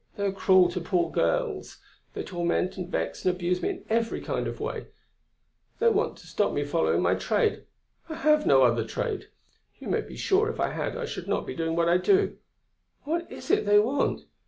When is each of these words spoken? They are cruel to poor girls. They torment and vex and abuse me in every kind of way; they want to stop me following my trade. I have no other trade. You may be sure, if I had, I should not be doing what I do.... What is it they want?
They 0.15 0.25
are 0.25 0.31
cruel 0.31 0.67
to 0.69 0.81
poor 0.81 1.11
girls. 1.11 1.77
They 2.15 2.23
torment 2.23 2.75
and 2.75 2.89
vex 2.89 3.23
and 3.23 3.31
abuse 3.35 3.61
me 3.61 3.69
in 3.69 3.85
every 3.87 4.19
kind 4.19 4.47
of 4.47 4.59
way; 4.59 4.87
they 5.77 5.89
want 5.89 6.17
to 6.17 6.25
stop 6.25 6.53
me 6.53 6.63
following 6.63 7.03
my 7.03 7.13
trade. 7.13 7.65
I 8.09 8.15
have 8.15 8.47
no 8.47 8.63
other 8.63 8.83
trade. 8.83 9.27
You 9.77 9.89
may 9.89 10.01
be 10.01 10.17
sure, 10.17 10.49
if 10.49 10.59
I 10.59 10.71
had, 10.71 10.97
I 10.97 11.05
should 11.05 11.27
not 11.27 11.45
be 11.45 11.53
doing 11.55 11.75
what 11.75 11.87
I 11.87 11.97
do.... 11.97 12.37
What 13.03 13.31
is 13.31 13.51
it 13.51 13.67
they 13.67 13.77
want? 13.77 14.21